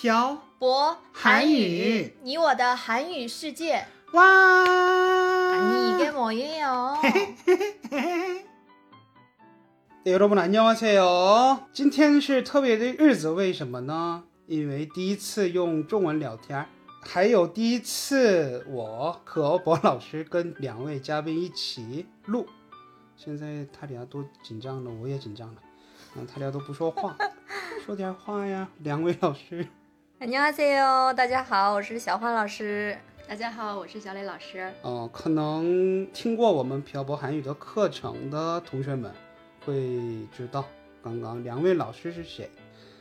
[0.00, 3.86] 漂博韩语你我的韩语世界。
[4.12, 4.22] 와.
[5.52, 6.94] 아니 이게 뭐예요?
[10.04, 11.66] 네, 여러분 안녕하세요.
[11.72, 14.22] 今天是特别的日子，为什么呢？
[14.46, 16.64] 因为第一次用中文聊天，
[17.02, 22.46] 还有第一次我和博老师跟两位嘉宾一起录。
[23.16, 25.60] 现在他俩都紧张了，我也紧张了。
[26.14, 27.16] 嗯，他俩都不说话，
[27.84, 29.66] 说点话呀，两位老师。
[30.20, 31.14] 안녕하세요.
[31.14, 32.96] 大家好，我是小欢老师。
[33.28, 34.72] 大家好，我是小磊老师。
[34.82, 39.12] 哦，可能听过我们漂泊韩语的课程的同学们
[39.64, 39.74] 会
[40.36, 40.64] 知道，
[41.02, 42.50] 刚刚两位老师是谁。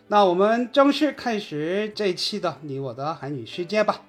[0.08, 4.02] 那我们正式开始这一期的你我的韩语世界吧。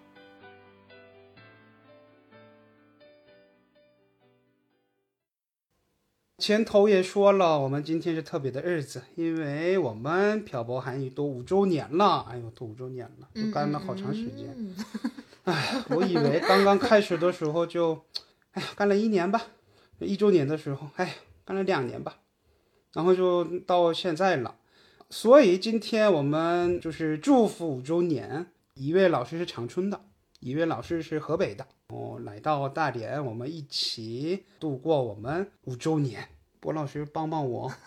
[6.42, 12.26] 前头也说了，我们今天是特别的日子，因为我们漂泊韩语都五周年了。
[12.28, 14.52] 哎呦，都五周年了，都干了好长时间。
[14.58, 14.76] 嗯
[15.44, 17.94] 哎，我以为刚刚开始的时候就，
[18.54, 19.40] 哎呀，干了一年吧，
[20.00, 22.18] 一周年的时候，哎，干了两年吧，
[22.94, 24.56] 然后就到现在了。
[25.12, 28.48] 所以今天我们就是祝福五周年。
[28.74, 30.02] 一位老师是长春的，
[30.40, 36.30] 一位老师是河北的，哦，来到大连，我们一起度过我们五周年。
[36.62, 37.70] 博老师帮帮我。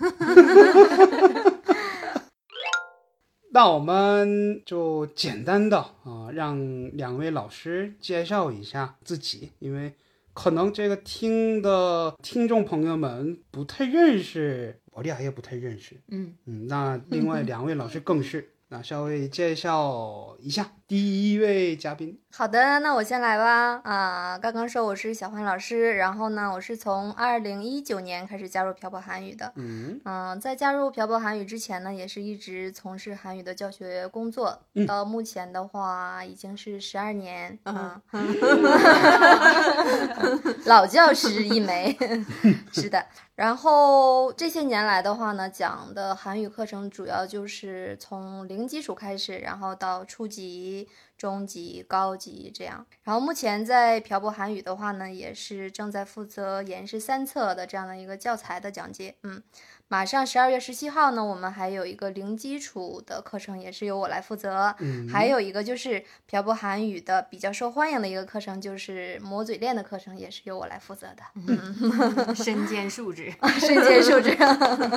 [3.53, 6.58] 那我们就简单的啊，让
[6.97, 9.94] 两位老师介绍一下自己，因为
[10.33, 15.94] 可能这个听的听众朋友们不太认识，我俩也不太认识。
[16.09, 22.19] 嗯嗯，那另外两位老师更是，那稍微介绍一下第一位嘉宾。
[22.31, 23.81] 好的，那我先来吧。
[23.85, 29.53] 啊，刚刚说我是小欢老师，然后呢，我是从二零一九年开始加入漂泊韩语的。
[29.55, 34.61] 嗯嗯，在加入漂泊韩语之前呢，也是一直从事韩语的教学工作。
[34.75, 37.59] 嗯到目前的话，已经是十二年。
[37.65, 38.00] 嗯，
[40.67, 41.97] 老教师一枚。
[42.73, 43.06] 是的。
[43.37, 50.74] 然后这些年来的话呢，讲的韩语课程主要就是从零基础开始，然后到初级、
[51.17, 52.85] 中级、高级这样。
[53.03, 59.15] 然后目前在漂泊韩语的话呢，也是正在负责延时三册的这样的一个教材的讲解。
[59.23, 59.43] 嗯，
[59.89, 64.75] 马上十二月十七号呢，我们还有一个零基础的课程，也是由我来负责。
[64.79, 71.23] 嗯，还有一个就是漂泊韩语的比较受欢迎的一个课程，就是磨嘴练的课程，也是由我来负责的。
[71.47, 73.33] 嗯， 身兼数职。
[73.61, 74.37] 身兼数职。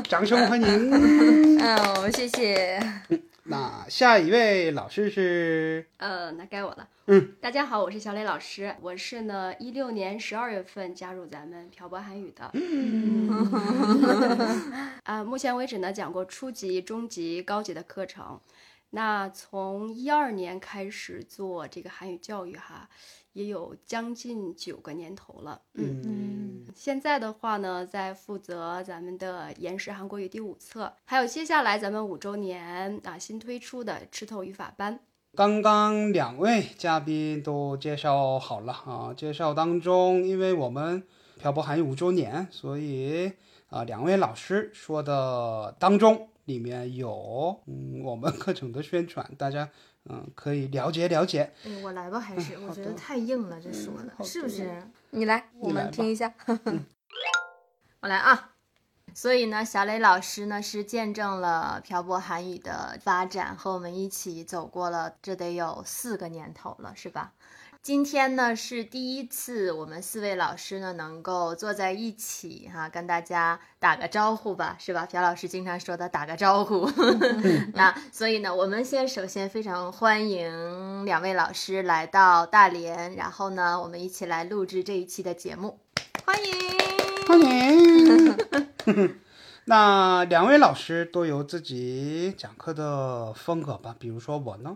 [0.09, 1.57] 掌声欢迎。
[1.59, 2.79] 嗯，谢谢。
[3.49, 6.89] 那下一位老师是呃，那该我了。
[7.05, 8.75] 嗯，大家好，我是小磊老师。
[8.81, 12.51] 我是呢，一六年十二月份加入咱们漂泊韩语的。
[12.53, 13.29] 嗯，
[15.03, 18.37] 啊，目前为止呢，讲过初级、中级、高级的课程。
[18.89, 22.89] 那从一二年开始做这个韩语教育哈，
[23.37, 25.61] 也有将近九个年头了。
[25.75, 26.01] 嗯。
[26.03, 34.99] 嗯现在的话呢，在负责咱们的延时韩国语第五册，还有接下来咱们五周年啊新推出的吃透语法班。
[35.35, 41.03] 刚刚两位嘉宾都介绍好了啊，介绍当中，因为我们
[41.39, 43.31] 漂泊韩语五周年，所以
[43.69, 49.69] 啊，两位老师说的当中里面有嗯我们课程的宣传，大家
[50.09, 51.53] 嗯可以了解了解。
[51.65, 54.83] 嗯，我来吧，还是我觉得太硬了，这说的是不是？
[55.09, 56.33] 你来，我们听一下。
[58.01, 58.53] 我来啊。
[59.13, 67.33] 所以呢，小磊老师呢是见证了漂泊韩语的发展，和我们一起走过了，这得有四个年头了，是吧？
[67.87, 75.05] 今天呢是第一次，我们四位老师呢能够坐在一起哈、跟大家打个招呼吧，是吧？
[75.05, 76.85] 朴老师经常说的打个招呼。
[77.75, 85.79] 那所以呢，我们先首先非常欢迎两位老师来到大连，然后呢，我们一起来录制这一期的节目，
[86.25, 86.53] 欢迎。
[87.25, 88.35] 欢迎。
[89.63, 93.95] 那两位老师都有自己讲课的风格吧？
[93.97, 94.75] 比如说我呢，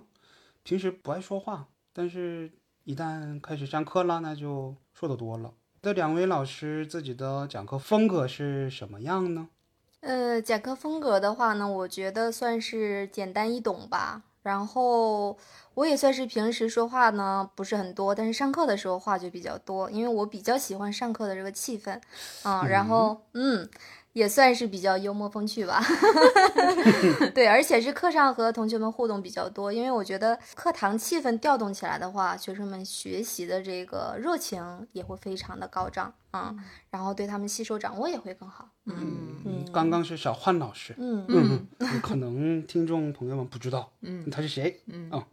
[0.64, 2.54] 平时不爱说话，但是
[2.84, 5.54] 一旦开始上课了，那就说的多了。
[5.82, 9.50] 这两位老师自己的讲课风格是什么样呢？
[10.02, 14.24] 呃，讲课风格的话呢，我觉得算是简单易懂吧。
[14.44, 15.38] 然后
[15.76, 22.02] 我也算是平时说话呢不是很多，但是上课的时候话就比较多，因为我比较喜欢上课的这个气氛，
[22.42, 23.70] 啊、然后嗯，
[24.14, 25.82] 也算是比较幽默风趣吧。
[27.34, 38.68] 对，而且是课上和同学们互动比较多，因为我觉得课堂气氛调动起来的话，学生们学习的这个热情也会非常的高涨啊、嗯，然后对他们吸收掌握也会更好。
[38.86, 44.82] 嗯嗯，刚刚是小焕老师，嗯嗯，嗯可能听众朋友们不知道，嗯，他是谁？
[44.88, 45.24] 嗯哦，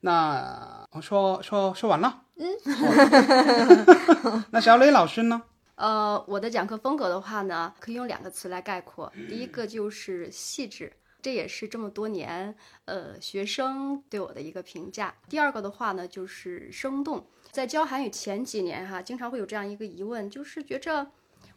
[0.00, 5.42] 那我说说说完了，嗯哦 那小磊老师呢？
[5.78, 9.12] 呃，我的讲课风格的话呢，可以用两个词来概括。
[9.28, 10.92] 第一个就是细致，
[11.22, 12.52] 这也是这么多年
[12.84, 15.14] 呃学生对我的一个评价。
[15.28, 17.24] 第二个的话呢，就是生动。
[17.52, 21.06] 在教韩语前几年哈，经常会有这样一个疑问，就是觉着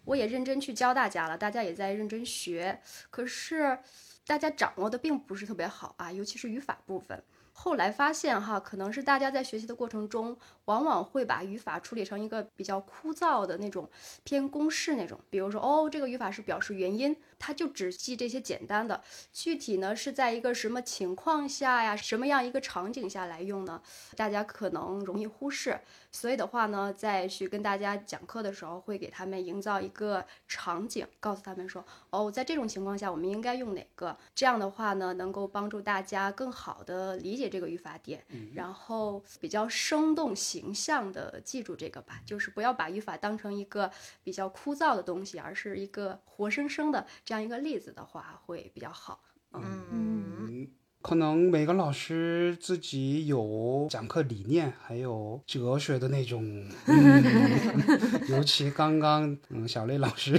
[0.05, 2.79] 我也认真去教大家了，大家也在认真学，
[3.09, 3.79] 可是
[4.27, 7.23] 大家掌握的并不是特别好啊，尤其是语法部分。
[7.63, 10.35] 后来发现哈，可能是大家在学习的过程中，
[10.65, 13.87] 往往会把语法处理成一个比较枯燥的那种
[14.23, 15.19] 偏公式那种。
[15.29, 19.01] 比如说，哦，这个语法是表示原因，它就只记这些简单的，
[19.33, 23.81] 具体呢是在一个什么情况下呀，什么样一个场景下来用呢？
[24.15, 25.79] 大家可能容易忽视。
[26.11, 34.15] 所以的话呢，在去跟大家讲课的时候，会给他们营造一个场景，告诉他们说，哦，在这种情况下，我们应该用哪个？
[34.35, 38.23] 这样的话呢，能够帮助大家更好的理解这个语法点，
[38.53, 43.89] 然后比较生动形象的记住这个吧，就是不要把语法当成一个
[44.21, 49.23] 比较枯燥的东西，而是一个活生生的这样一个例子的话，会比较好。
[49.53, 50.67] 嗯，
[51.01, 56.43] 可能每个老师自己有讲课理念，还有哲学的那种。
[56.87, 57.23] 嗯、
[58.27, 60.37] 尤其刚刚嗯小雷老师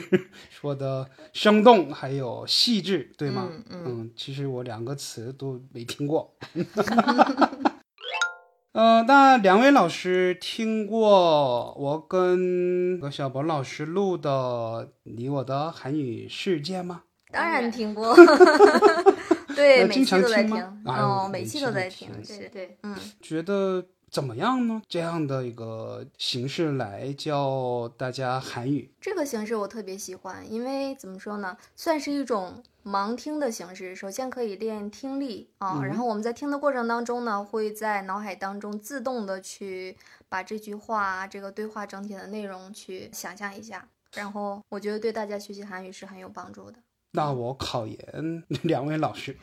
[0.50, 3.48] 说的生动，还有细致，对吗？
[3.70, 6.36] 嗯嗯，其实我两个词都没听过。
[8.72, 14.30] 呃，那两位老师听过我跟葛小博老师录的
[15.02, 17.02] 《你我的韩语世界》吗？
[17.30, 18.14] 当然听过，
[19.54, 24.82] 对，每期呃经常都在听哦，每每期期都都在听，听是，对，嗯，觉得怎么样呢？
[24.86, 33.96] 这样的一个形式来教大家韩语，这个形式我特别喜欢，因为怎么说呢，算是一种盲听的形式。
[33.96, 39.96] 首先可以练听力啊，然后我们在听的过程当中呢，会在脑海当中自动的去
[40.28, 46.76] 把这句话、这个对话整体的内容去想象一下，然后我觉得对大家学习韩语是很有帮助的。
[47.12, 49.34] 那我考研两位老师。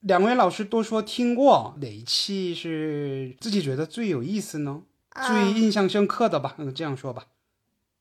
[0.00, 4.82] 两位老师都说听过哪一期是自己觉得最有意思呢？
[5.10, 5.26] 啊。
[5.26, 7.26] 最印象深刻的吧，嗯，这样说吧。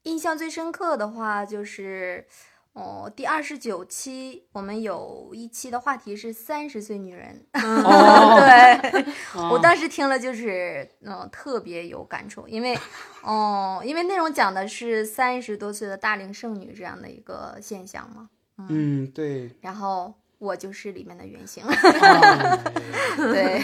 [0.03, 2.25] 印象最深刻的话就是，
[2.71, 8.39] 哦，第二十九期我们有一期的话题是三十岁女人， 哦。
[8.39, 9.01] 对。
[9.35, 9.49] 哦。
[9.51, 12.77] 我当时听了就是，嗯、特别有感触，因为，
[13.23, 18.29] 哦、因为内容讲的是三十多岁的大龄剩女这样的一个现象嘛，
[18.69, 21.69] 嗯，对，然后我就是里面的原型，哦
[23.31, 23.61] 对，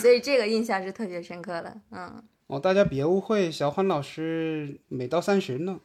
[0.00, 5.78] 所以这个印象是特别深刻的，嗯，哦，大家别误会，小欢老师没到三十呢，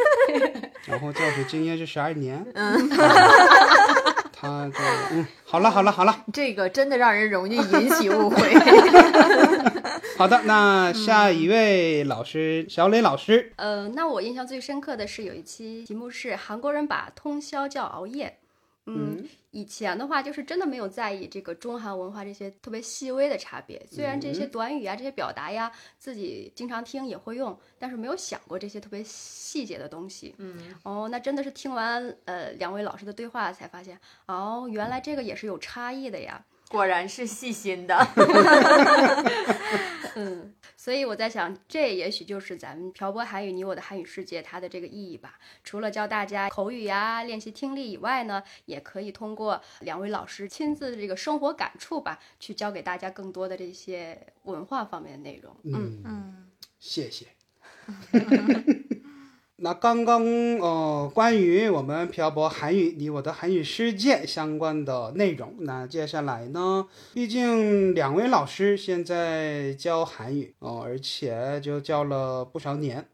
[0.86, 2.88] 然后教学经验是十二年，嗯，
[4.30, 4.78] 他这
[5.12, 8.36] 嗯，好了好了好了，这个真的让人容易引起误会。
[10.18, 18.36] 好的，那下一位老师，小磊老师，呃，那我印象最深刻的是有一期题目是韩国人把通宵叫熬夜。
[18.96, 30.34] 嗯，以前的话就是真的没有在意这个中韩文化这些特别细微的差别，虽然这些短语啊、这些表达呀，自己经常听也会用，但是没有想过这些特别细节的东西。
[30.38, 36.44] 嗯，哦，那真的是听完呃两位老师的对话才发现，哦，原来这个也是有差异的呀。
[36.70, 37.96] 果然是细心的。
[40.14, 45.38] 嗯，所以我在想，这也许就是咱们漂泊韩语你我的韩语世界它的这个意义吧。
[45.64, 55.56] 除了教大家口语呀、练习听力以外呢，也可以通过两位老师亲自的这个生活感触吧，去教给大家更多的这些文化方面的内容。
[55.64, 56.46] 嗯，嗯，
[56.78, 57.26] 谢谢。
[59.62, 60.24] 那刚刚
[60.58, 73.06] 呃，关于我们漂泊韩语你我的韩语世界相关的内容，那接下来呢，毕竟两位老师现在教韩语哦、而且就教了不少年。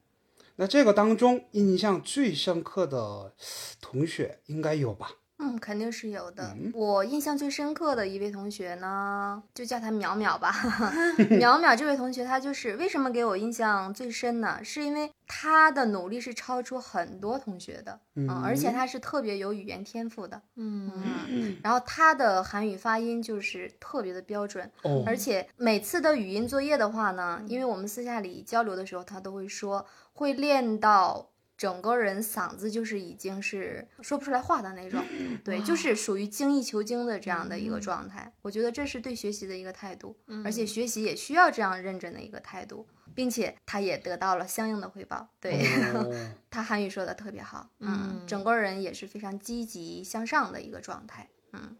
[0.54, 3.32] 那这个当中印象最深刻的
[3.80, 5.10] 同学应该有吧？
[5.38, 6.54] 嗯，肯定是有的。
[6.56, 10.50] 嗯我印象最深刻的一位同学呢，就叫他淼淼吧。
[11.40, 14.58] 淼淼这位同学，他就是为什么给我印象最深呢？
[14.64, 20.90] 是因为他的努力是超出很多同学的，嗯，而且他是特别有语言天赋的，嗯
[21.28, 35.02] 嗯，然后他的韩语发音就是特别的标准，哦，而且每次的语音作业的话呢，因为我们私下里交流的时候，他都会说会练到整个人嗓子就是已经是说不出来话的那种，
[35.42, 38.32] 对，就是属于精益求精的这样的一个状态。
[38.42, 45.28] 我觉得这是对学习的一个态度，而且学习也需要这样认真的一个态度，并且他也得到了相应的回报。
[45.40, 46.12] 对、哦
[46.50, 51.28] 他韩语说的特别好，嗯整个人也是非常积极向上的一个状态。
[51.52, 51.76] 嗯，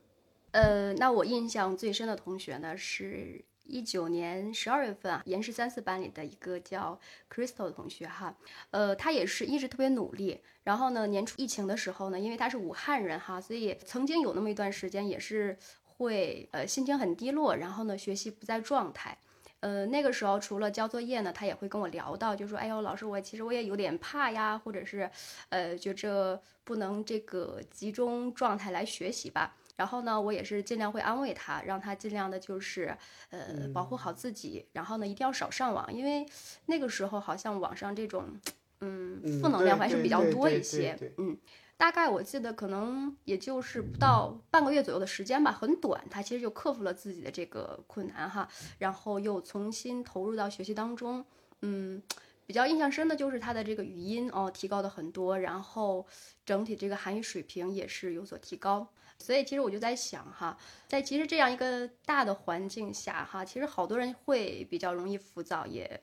[0.53, 6.99] 呃，那我印象最深的同学呢，是一九年十二月份啊，延时三四班里的一个叫
[7.33, 8.35] Crystal 的同学哈，
[8.71, 10.41] 呃，他也是一直特别努力。
[10.65, 19.17] 然后呢，年初疫情的时候呢，因为他是武汉人哈，所以曾经有那么一段时间也是会呃心情很低落，然后呢学习不在状态。
[19.61, 25.11] 呃，那个时候除了交作业呢，他也会跟我聊到，就说：“哎呦，老师，我其实我也有点怕呀，或者是，
[25.49, 32.97] 呃，觉着不能这个集中状态来学习吧。”然后呢，我也是尽量会安慰他，让他尽量的就是，
[33.31, 34.67] 呃，保护好自己。
[34.73, 36.27] 然后呢，一定要少上网，因为
[36.67, 38.41] 那个时候好像网上这种，
[38.81, 40.99] 嗯，嗯负能量还是比较多一些。
[41.19, 41.37] 嗯，
[41.77, 46.03] 大概我记得可能也就是不到半个月左右的时间吧，很短。
[46.11, 51.25] 他其实就克服了自己的这个困难哈，然后又重新投入到学习当中。
[51.63, 52.03] 嗯，
[52.47, 56.07] 比较印象深的就是他的这个语音哦提高的很多，然后
[56.45, 58.89] 整体这个韩语水平也是有所提高。
[59.19, 60.57] 所以其实我就在想哈，
[60.89, 66.01] 在其实这样一个大的环境下哈，其实好多人会比较容易浮躁，也，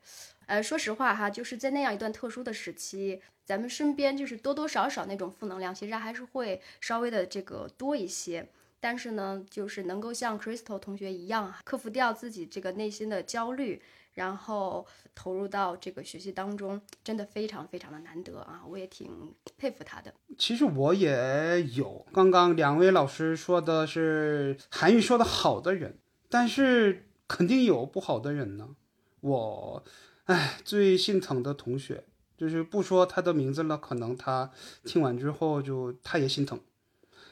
[0.48, 8.50] 呃，说实话哈，就是在那样一段特殊的时期，咱们身边就是多多少少那种负能量，其实还是会稍微的这个多一些。
[8.80, 13.82] 但是呢，就是能够像 Crystal 同学一样，克服掉自己这个内心的焦虑，
[14.14, 18.62] 然后投入到这个学习当中，真的非常非常的难得啊！
[18.68, 20.14] 我也挺佩服他的。
[20.38, 25.98] 其实我也有，刚刚两位老师说的是韩语说的好的人，
[26.30, 28.76] 但是肯定有不好的人呢。
[29.22, 29.84] 我，
[30.26, 32.04] 哎，最心疼的同学
[32.38, 34.52] 就是不说他的名字了，可能他
[34.84, 36.60] 听完之后就他也心疼。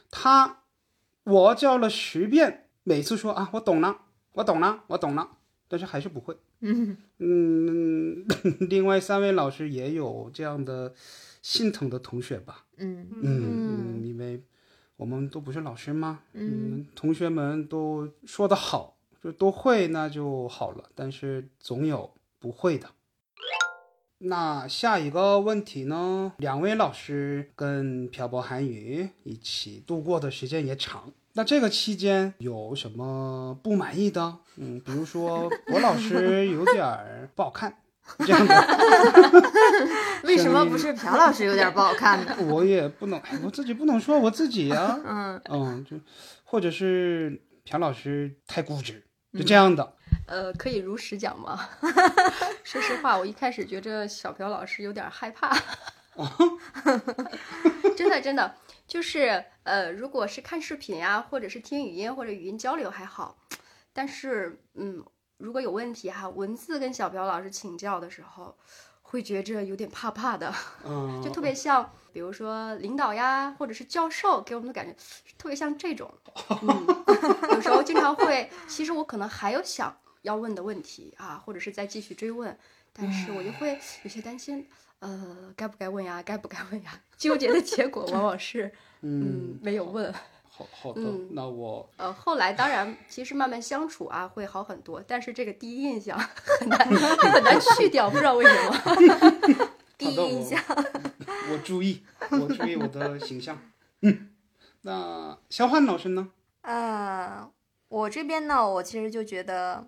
[0.10, 0.64] 他，
[1.24, 4.00] 我叫了十遍，每次说啊，我懂了，
[4.34, 6.38] 我懂了，我懂了，但是还是不会。
[6.62, 8.26] 嗯嗯，
[8.70, 10.94] 另外三位老师也有这样的
[11.42, 12.66] 心疼的同学吧？
[12.78, 14.44] 嗯嗯，因为
[14.96, 22.90] 我们都不是老师嘛，嗯，同学们都说的好，就都会那就好了，但是总有不会的。
[24.24, 26.34] 那下一个问题呢？
[26.38, 34.38] 两位老师跟漂泊韩语一起度过的时间也长，那这个期间有什么不满意的？
[34.58, 37.74] 嗯，比如说博老师有点儿不好看，
[38.20, 38.56] 这样的。
[40.24, 42.36] 为什么不是朴老师有点不好看呢？
[42.50, 45.98] 我也不能，哎我自己不能说我自己呀、 嗯嗯，就
[46.44, 49.94] 或者是朴老师太固执，就这样的。
[50.28, 51.70] 呃，可以如实讲吗？
[52.64, 55.58] 说实话，我一开始觉着小朴老师有点害怕，
[57.96, 58.56] 真的真的
[58.88, 63.38] 就是呃，如果是看视频呀、或者是听语音或者语音交流还好，
[63.94, 65.04] 但是嗯，
[65.38, 68.58] 如果有问题哈，文字跟小朴老师请教的时候，
[69.02, 70.54] 会觉着有点怕怕的。
[70.84, 74.94] 嗯， 就特别像，比如说领导呀，或者是教授，给我们的感觉
[75.38, 76.14] 特别像这种。
[76.62, 76.86] 嗯，
[77.52, 82.58] 有时候经常会，其实我可能还有想要问的问题啊，或者是再继续追问，
[82.92, 84.68] 但是我就会有些担心，
[85.02, 87.00] 呃，该不该问呀，该不该问呀？
[87.18, 90.12] 纠结的结果往往是， 嗯，没有问。
[90.54, 99.70] 好好的，嗯那我呃，后来当然，其实慢慢相处啊，会好很多，但是这个第一印象很难很难去掉，不知道为什么。
[99.98, 100.62] 第一印象，
[101.52, 103.58] 我注意，我注意我的形象。
[104.02, 104.30] 嗯，
[104.82, 106.30] 那肖汉老师呢？
[106.62, 107.50] 呃，
[107.88, 109.88] 我这边呢，我其实就觉得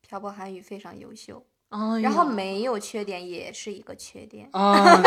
[0.00, 1.44] 漂泊韩语非常优秀，
[1.74, 4.74] 哦然后没有缺点也是一个缺点，啊，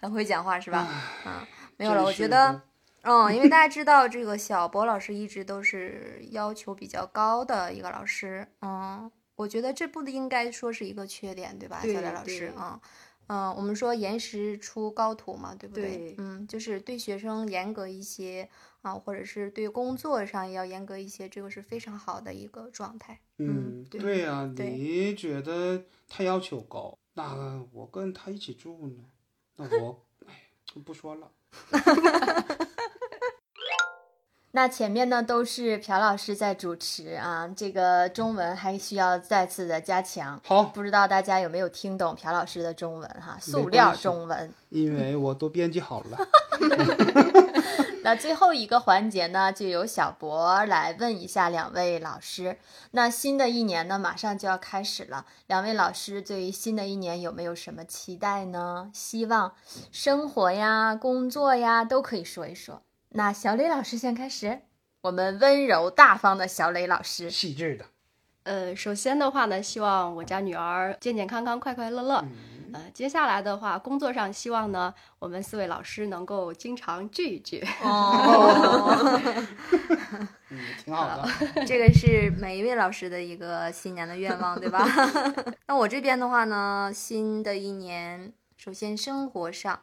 [0.00, 0.88] 很会讲话是吧？
[1.24, 2.60] 嗯，没有了，我觉得。
[3.02, 12.52] 嗯，因为大家知道这个小博老师一直都是要求比较高的一个老师，嗯，我觉得这不应该说是一个缺点，对吧，对小磊老师对？
[12.58, 12.80] 嗯
[13.28, 18.46] 嗯，我们说严师出高徒嘛，对不对嗯，就是对学生严格一些
[18.82, 23.20] 啊，或者是对工作上也要严格一些，这个是非常好的一个状态。
[23.38, 29.04] 嗯，对对呀、对你觉得他要求高，那我跟他一起住呢，
[29.56, 30.34] 那我 哎
[30.84, 31.30] 不说了。
[34.52, 40.40] 那前面呢都是朴老师在主持啊，这个中文还需要再次的加强。
[40.44, 43.34] 好，不知道大家有没有听懂朴老师的中文哈？
[43.36, 44.52] 没塑料中文。
[44.70, 46.18] 因为我都编辑好了。
[48.02, 52.58] 那最后一个环节呢，就由小博来问一下两位老师。
[52.92, 58.90] 那新的一年呢，马上就要开始了，两位老师对于新的一年有没有什么期待呢？
[58.94, 59.52] 希望
[59.92, 62.82] 生活呀、工作呀都可以说一说。
[63.10, 64.60] 那小磊老师先开始，
[65.02, 67.30] 我们温柔大方的小磊老师。
[67.30, 67.84] 细致的，
[68.44, 72.24] 呃，首先的话呢，希望我家女儿健健康康、快快乐乐。
[72.72, 77.66] 呃，接下来的话，工作上希望呢，我们四位老师能够经常聚一聚。
[77.82, 79.20] 哦，
[80.50, 81.28] 嗯，挺好的。
[81.66, 84.84] 这个是每一位老师的一个新年的愿望，对吧？
[85.66, 89.80] 那我这边的话呢，新的一年，首先生活上，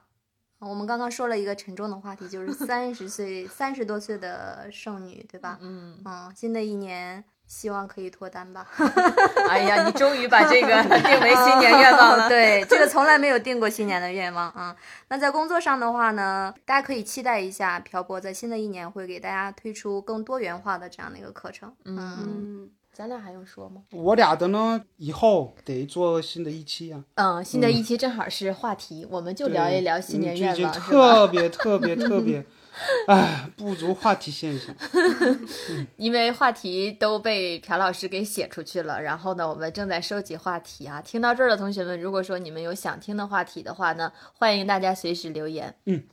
[0.60, 5.58] 我们刚刚说了一个沉重的话题，就是三十岁、三十多岁的剩女，对吧？
[5.62, 8.67] 嗯，嗯，新的一年希望可以脱单吧。
[9.49, 12.27] 哎呀，你终于把这个 定为新年愿望了。
[12.29, 14.75] 对，这个从来没有定过新年的愿望啊。
[15.07, 21.73] 那在工作上的话呢，大家可以期待一下，朴博在新的一年会给大家推出更多元化的这样的一个课程。
[21.85, 23.81] 嗯，嗯，咱俩还用说吗？
[23.91, 27.03] 我俩的呢，以后得做新的一期啊。
[27.15, 30.73] 嗯，新的一期正好是话题，我们就聊一聊新年愿望？
[30.73, 32.45] 特别特别特别，
[33.07, 34.75] 哎，不足话题现象。
[35.98, 41.01] 因为话题都被朴老师给写出去了，然后呢，我们正在收集话题啊。
[41.01, 45.75] 听到这儿的同学们，如果说你们有想听的话题的话呢，欢迎大家随时留言。
[45.86, 46.03] 嗯。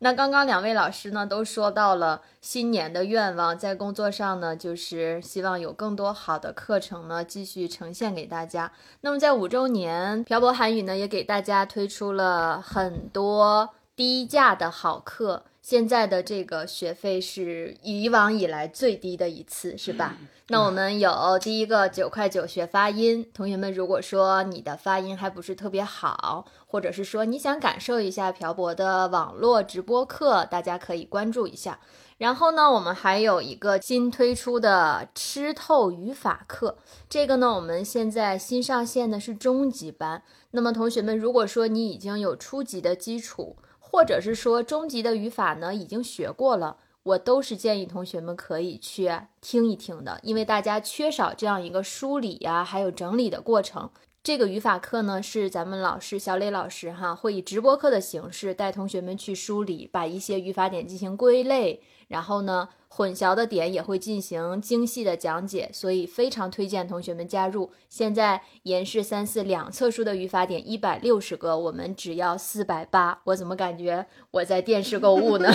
[0.00, 8.70] 那刚刚两位老师呢都说到了新年的愿望，在工作上呢，就是希望有更多好的课程呢继续呈现给大家。
[9.00, 20.16] 那么在五周年，朴博韩语呢也给大家推出了很多低价的好课，现在的这个学费是以往以来最低的一次，是吧？
[20.46, 31.80] 那我们有第一个九块九学发音，同学们如果说你的发音还不是特别好，或者是说你想感受一下朴博的网络直播课，大家可以关注一下。
[32.18, 40.22] 然后呢，我们还有一个新推出的吃透语法课，这个呢，我们现在新上线的是中级班。
[40.52, 43.56] 那么同学们，如果说你已经有初级的基础，
[43.88, 53.88] 或者是说中级的语法呢已经学过了，我都是建议同学们可以去听一听的，因为大家缺少这样一个梳理呀、还有整理的过程。
[54.22, 67.70] 这个语法课呢，是咱们老师小磊老师哈，会以直播课的形式带同学们去梳理，把一些语法点进行归类，然后呢，混淆的点也会进行精细的讲解，所以非常推荐同学们加入。
[67.88, 75.50] 现在延世三四两册书的语法点一百六十个，我们只要四百八，我怎么感觉我在电视购物呢？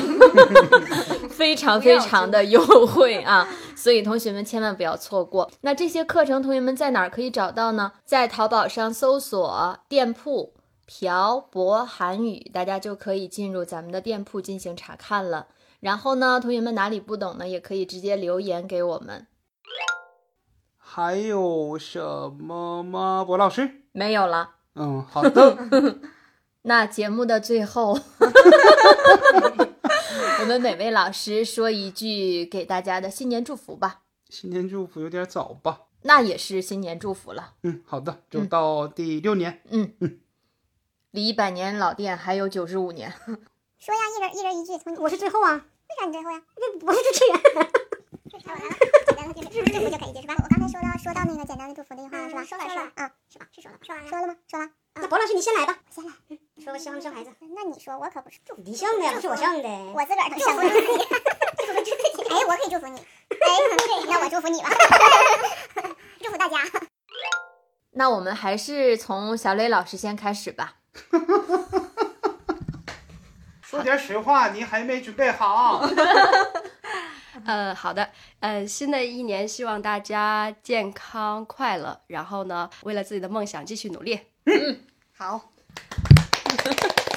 [1.32, 3.48] 非常非常的优惠啊！
[3.76, 5.50] 所以同学们千万不要错过。
[5.62, 7.94] 那这些课程，同学们在哪儿可以找到呢？
[8.06, 10.54] 在淘宝上搜索店铺
[11.00, 15.48] “朴博韩语”，大家就可以进入咱们的店铺进行查看了。
[15.80, 19.26] 然后呢，同学们哪里不懂呢，也可以直接留言给我们。
[20.78, 22.02] 还有什
[22.38, 23.84] 么吗，博老师？
[23.94, 24.56] 没有了。
[24.76, 25.58] 嗯，好的。
[26.64, 27.94] 那节目的最后，
[30.42, 34.02] 我们每位老师说一句给大家的新年祝福吧。
[34.30, 35.84] 新年祝福有点早吧？
[36.04, 37.54] 那也是新年祝福了。
[37.64, 39.62] 嗯，好的，就到第六年。
[39.70, 40.20] 嗯嗯，
[41.12, 43.12] 离百年老店还有九十五年。
[43.78, 45.52] 说呀，一人一人一句，从我是最后啊，
[45.90, 46.42] 为啥你最后呀？
[46.56, 47.42] 这我是主持人。
[48.32, 50.36] 这该我来了，简单的祝福祝福就可以结束吧？
[50.38, 52.44] 我刚才说到说到那个简单的祝福那句话了是吧？
[52.46, 53.46] 说了说了啊，是吧？
[53.52, 54.36] 是说了，说完了，说了吗？
[54.48, 54.70] 说了。
[54.96, 56.12] 那博老师你先来吧，我先来。
[56.64, 57.32] 说个希望生孩子。
[57.42, 59.70] 那你说，我可不是祝福你生的呀，不是我生的。
[59.92, 61.06] 我自个儿能生我自己，
[61.60, 62.30] 祝福祝福你。
[62.30, 63.00] 哎，我可以祝福你。
[63.02, 63.06] 哎，
[64.08, 64.70] 那我祝福你吧，
[66.24, 66.58] 祝福大家。
[67.92, 70.76] 那我们还是从小磊老师先开始吧。
[73.62, 75.82] 说点实话，你还没准备好。
[77.46, 78.10] 呃，好的，
[78.40, 84.20] 呃，新的一年希望大家健康快乐，然后呢，为了自己的梦想继续努力。
[85.18, 85.42] 好，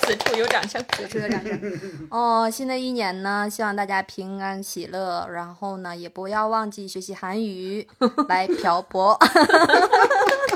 [0.02, 0.82] 此处有掌声。
[0.96, 2.08] 此处有掌声。
[2.10, 7.86] 哦，新的一年呢，希望大家平安喜乐，然后呢，也不要忘记学习韩语，
[8.28, 9.18] 来漂泊。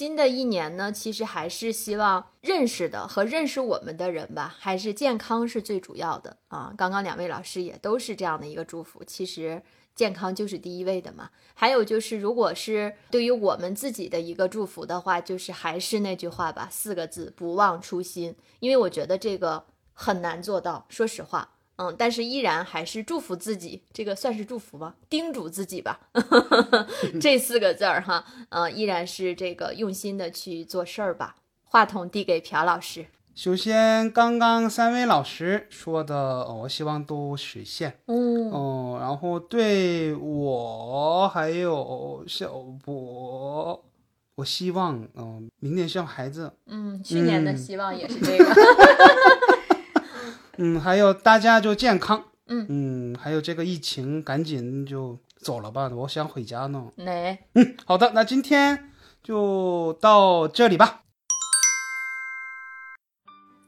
[0.00, 6.72] 新的一年呢，其实还是希望认识的和认识我们的人吧，还是健康是最主要的啊。
[6.74, 9.62] 刚刚两位老师也都是这样的一个祝福，其实
[9.94, 11.28] 健康就是第一位的嘛。
[11.52, 18.34] 还有就是，如果是对于我们自己的一个祝福的话，就是还是那句话吧，四个字：不忘初心。
[18.60, 21.50] 因为我觉得这个很难做到，说实话。
[21.80, 24.94] 嗯，但是依然还是祝福自己，这个算是祝福吗？
[25.08, 25.98] 叮嘱自己吧，
[27.18, 31.36] 这四个字儿哈，嗯，依然是这个用心的去做事儿吧。
[31.64, 37.98] 话筒递给朴老师，首先，刚刚三位老师说的，呃我希望都实现。
[38.08, 42.52] 嗯哦，然后对我还有小
[42.84, 43.82] 博，
[44.34, 48.44] 我希望，嗯、明年生孩子，嗯，去年的嗯希望也是这个。
[48.44, 48.54] 嗯，
[50.80, 56.88] 还有大家就健康，嗯还有这个疫情赶紧就走了吧，我想回家呢。
[56.96, 57.38] 哪？
[57.86, 58.90] 好的，那今天
[59.22, 61.02] 就到这里吧。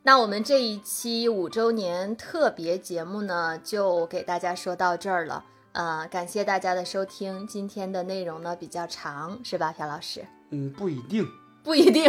[0.04, 5.44] 那我们这一期五周年特别节目呢，就给大家说到这儿了。
[5.72, 7.46] 呃，感谢大家的收听。
[7.46, 10.26] 今天的内容呢比较长，是吧，朴老师？
[10.50, 11.26] 嗯，不一定，
[11.62, 12.04] 不一定。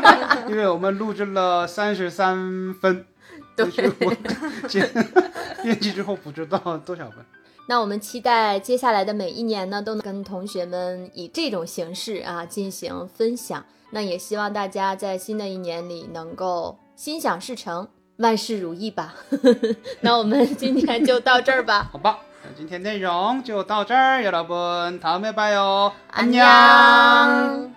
[0.48, 3.04] 因为我们录制了三十三分，
[3.55, 4.13] 对就是我
[4.67, 4.87] 剪
[5.63, 7.25] 编 辑之后不知道多少分。
[7.67, 13.65] 那我们期待接下来的每一年呢，都能跟同学们以这种形式啊进行分享。
[13.89, 19.15] 那也希望大家在新的一年里能够心想事成，万事如意吧。
[20.01, 21.89] 那我们今天就到这儿吧。
[21.91, 27.71] 好吧，那今天内容就到这儿，여러분다음에봐요， 安녕